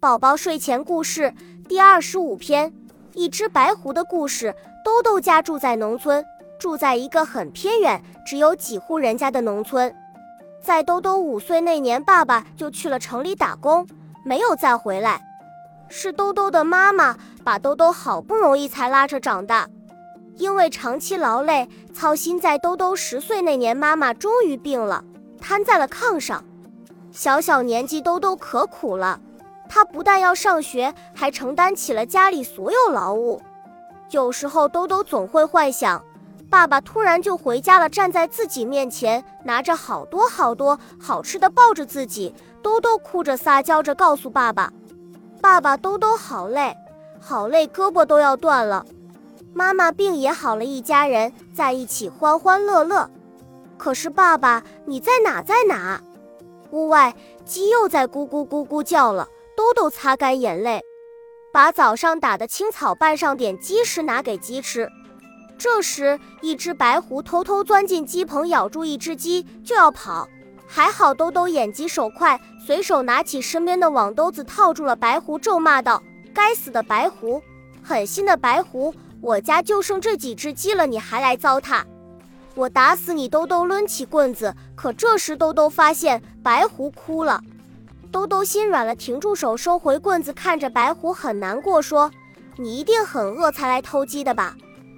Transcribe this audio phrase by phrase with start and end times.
[0.00, 1.34] 宝宝睡前故事
[1.68, 2.72] 第二十五篇：
[3.12, 4.54] 一只白狐的故事。
[4.82, 6.24] 兜兜家住在农村，
[6.58, 9.94] 住在一个很偏远、只有几户人家的农村。
[10.62, 13.86] 在兜兜五岁那年，爸爸就去了城里打工，
[14.24, 15.20] 没有再回来。
[15.90, 19.68] 是兜兜的妈妈把兜兜好不容易才拉扯长大，
[20.36, 25.04] 因为长期劳累操心，在兜兜十岁那年，妈妈终于病了，
[25.38, 26.42] 瘫在了炕上。
[27.12, 29.20] 小小年纪，兜兜可苦了。
[29.72, 33.40] 他不但要上学，还承担起了家里所有劳务。
[34.10, 36.02] 有时候，兜兜总会幻想，
[36.50, 42.34] 爸爸突然就回家了，站在自己面前，拿着好多好多好吃的，抱着自己。
[42.60, 44.72] 兜兜哭着撒娇着告诉爸爸
[45.40, 46.76] ：“爸爸，兜兜好累，
[47.20, 48.84] 好累，胳膊都要断了。”
[49.54, 53.08] 妈妈病也好了，一家人在一起欢欢乐乐。
[53.78, 55.40] 可是，爸爸你在哪？
[55.40, 56.02] 在哪？
[56.72, 57.14] 屋外
[57.44, 59.28] 鸡又在咕咕咕咕叫了。
[59.60, 60.82] 兜兜擦干眼泪，
[61.52, 64.88] 把早上打的青草拌上点鸡食拿给鸡吃。
[65.58, 70.26] 这时，一只白狐偷偷钻进鸡棚，咬住一只鸡就要跑。
[70.66, 77.42] 还好兜兜眼疾手快，随手拿起身边的网兜子套住了白狐，咒骂道：“该死的白狐，
[77.82, 78.94] 狠心的白狐！
[79.20, 81.82] 我家就剩这几只鸡了，你还来糟蹋！
[82.54, 87.42] 我打死你！”兜兜抡起棍子，可这时兜兜发现白狐哭了。
[88.12, 92.10] 兜兜心软了，停住手，收回棍子，看着白狐很难过，说
[92.58, 94.56] ：“你一定很饿才来偷鸡的吧？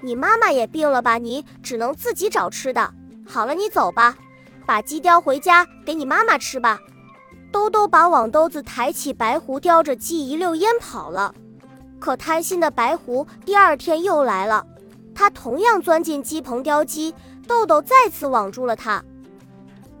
[0.00, 1.18] 你妈妈也病了吧？
[1.18, 2.92] 你只能自己找吃的。
[3.26, 4.16] 好了，你走吧，
[4.64, 6.78] 把鸡叼回家给你妈妈吃吧。”
[7.52, 11.34] 兜兜把网兜子抬起，白狐叼着鸡一溜烟跑了。
[12.00, 14.66] 可贪心的白狐第二天又来了，
[15.14, 17.14] 他同样钻进鸡棚叼鸡，
[17.46, 19.04] 豆豆再次网住了他。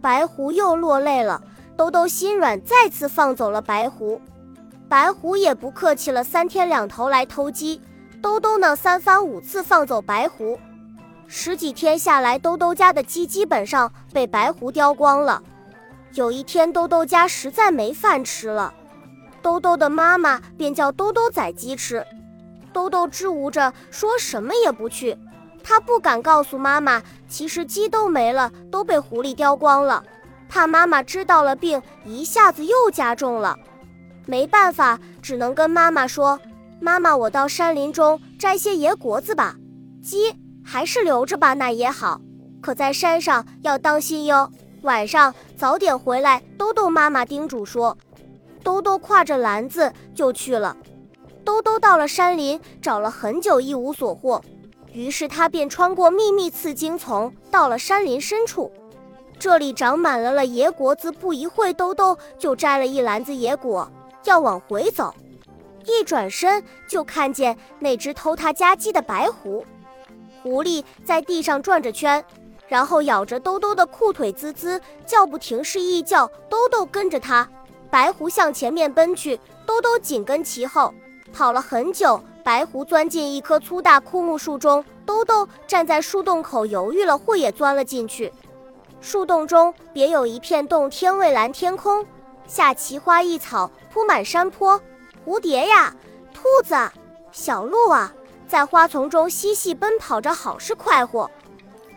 [0.00, 1.40] 白狐又落泪了。
[1.78, 4.20] 兜兜心软，再次放走了白狐。
[4.88, 7.80] 白狐也不客气了，三天两头来偷鸡。
[8.20, 10.58] 兜兜呢，三番五次放走白狐。
[11.28, 15.40] 十几天下来，兜兜家的鸡基本上被白狐叼光了。
[16.14, 18.74] 有一天，兜兜家实在没饭吃了，
[19.40, 22.04] 兜兜的妈妈便叫兜兜宰鸡吃。
[22.72, 25.16] 兜兜支吾着，说什么也不去。
[25.62, 30.02] 他不敢告诉妈妈，其实鸡都没了，都被狐狸叼光了。
[30.48, 33.58] 怕妈妈知道了，病一下子又加重了，
[34.26, 36.40] 没办法，只能跟妈妈说
[36.80, 39.56] ：“妈妈，我到山林中摘些野果子吧。
[40.02, 42.20] 鸡还是留着吧，那也好。
[42.60, 44.50] 可在山上要当心哟，
[44.82, 47.96] 晚上早点回来。”兜兜妈妈叮嘱说。
[48.64, 50.76] 兜兜挎着篮子就去了。
[51.44, 54.42] 兜兜到了山林，找了很久一无所获，
[54.92, 58.70] 于是他便穿过密密刺荆丛，到了山林深处。
[59.38, 63.88] 这里长满了了野果子，不一会，兜兜就摘了一篮子野果，
[64.24, 65.14] 要往回走。
[65.86, 69.64] 一转身就看见那只偷他家鸡的白狐，
[70.42, 72.22] 狐狸在地上转着圈，
[72.66, 77.48] 然后咬着兜兜的裤腿，滋滋叫不停，示意叫兜兜跟着它。
[77.90, 80.92] 白狐向前面奔去，兜兜紧跟其后。
[81.32, 88.32] 跑了很久，白狐钻进一棵粗大枯木树中，兜兜站在树洞口犹豫了会，也钻了进去。
[89.00, 92.04] 树洞中别有一片洞天，蔚蓝天空
[92.46, 94.80] 下奇花异草铺满山坡，
[95.24, 95.94] 蝴蝶呀，
[96.34, 96.74] 兔子，
[97.30, 98.12] 小鹿啊，
[98.48, 101.30] 在花丛中嬉戏奔跑着，好是快活。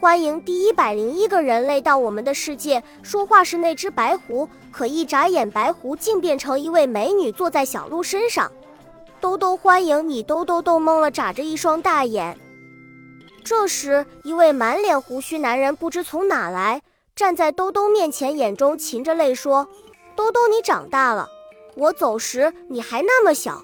[0.00, 2.82] 欢迎第一百零一个人类到我们的世界。
[3.02, 8.50] 说话是那只白狐，可一眨眼，白狐竟变成一位美女，坐在小鹿身上。
[9.20, 12.38] 兜兜欢迎你，兜兜逗懵了，眨着一双大眼。
[13.42, 16.82] 这时，一位满脸胡须男人不知从哪来，
[17.16, 19.68] 站在兜兜面前，眼中噙着泪，说
[20.16, 21.28] ：“兜兜，你长大了，
[21.76, 23.62] 我走时你还那么小，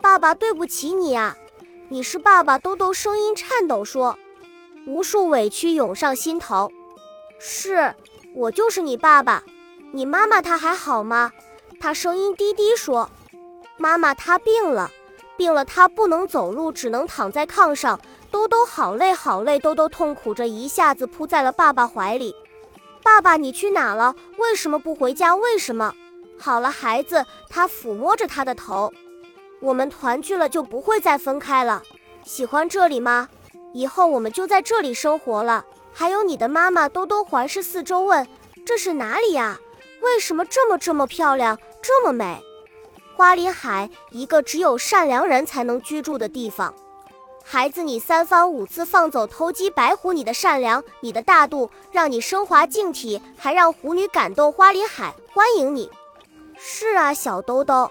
[0.00, 1.36] 爸爸对不起你啊！
[1.90, 4.18] 你是爸爸。”兜兜声音颤抖说
[4.88, 6.72] ：“无数委屈涌上心头，
[7.38, 7.94] 是
[8.34, 9.44] 我就是你爸爸。
[9.92, 11.30] 你妈妈她还好吗？”
[11.78, 13.08] 他声音低低说
[13.78, 14.90] ：“妈妈她病了，
[15.36, 18.00] 病了，她不能走路，只能躺在炕上。”
[18.32, 22.34] 兜兜好累好累，兜兜痛苦着，一下子扑在了爸爸怀里。
[23.02, 24.14] 爸爸，你去哪了？
[24.38, 25.34] 为什么不回家？
[25.34, 25.92] 为什么？
[26.38, 28.92] 好了，孩子，他抚摸着他的头。
[29.60, 31.82] 我们团聚了，就不会再分开了。
[32.24, 33.28] 喜欢这里吗？
[33.74, 35.64] 以后我们就在这里生活了。
[35.92, 36.88] 还有你的妈妈。
[36.88, 38.26] 兜兜环视四周，问
[38.64, 39.58] ：“这是哪里呀？
[40.00, 42.42] 为什么这么这么漂亮，这么美？”
[43.14, 46.74] 花林海，一个只有善良人才能居住的地方。
[47.44, 54.50] 孩子，你三番五次放走偷鸡白狐，你的善良，你的大度，让你升华净体，还让狐女感动。
[54.50, 55.90] 花林海欢迎你。
[56.56, 57.90] 是啊，小兜兜，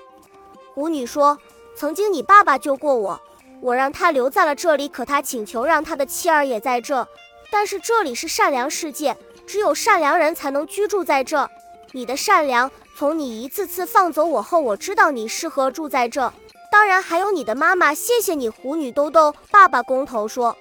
[0.74, 1.38] 狐女说
[1.75, 3.21] ：“曾经你爸爸救过我，
[3.62, 7.07] 我让他留在了这里，可他请求让他的妻儿也在这。
[7.51, 9.15] 但是这里是善良世界，
[9.45, 11.48] 只有善良人才能居住在这。
[11.92, 16.31] 你的善良，从你一次次放走我后，我知道你适合住在这。
[16.72, 20.58] 当然还有你的妈妈，谢谢你。”狐女兜兜爸爸工头说：“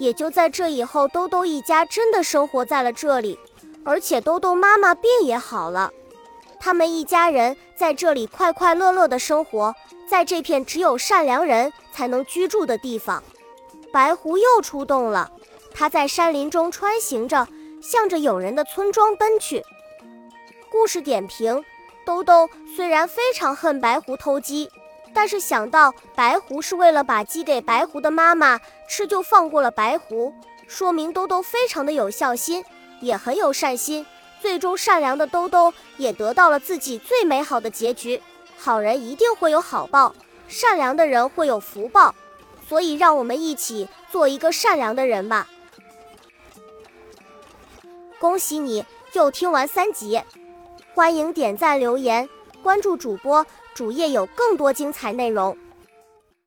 [0.00, 3.38] 也就在这以后，兜兜一家真的生活在了这里，
[3.84, 5.92] 而且兜兜妈妈病也好了。”
[6.58, 9.74] 他们一家人在这里快快乐乐的生活，
[10.08, 13.22] 在这片只有善良人才能居住的地方。
[13.92, 15.30] 白狐又出动了，
[15.74, 17.46] 它在山林中穿行着，
[17.82, 19.62] 向着有人的村庄奔去。
[20.70, 21.62] 故事点评：
[22.06, 24.70] 兜兜虽然非常恨白狐偷鸡，
[25.14, 30.34] 但是想到白狐是为了把鸡给白狐的妈妈吃，就放过了白狐，
[30.66, 32.64] 说明兜兜非常的有孝心，
[33.00, 34.04] 也很有善心。
[34.42, 38.20] 最终，善良的兜兜也得到了自己最美好的结局。
[38.58, 40.14] 好人一定会有好报，
[40.48, 42.14] 善良的人会有福报。
[42.68, 45.46] 所以，让我们一起做一个善良的人吧。
[48.18, 50.20] 恭喜你又听完三集，
[50.94, 52.28] 欢迎点赞、留言、
[52.62, 55.56] 关注主播，主页有更多精彩内容。